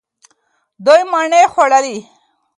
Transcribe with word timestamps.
دوی 0.85 1.01
مڼې 1.11 1.41
وخوړلې. 1.47 1.97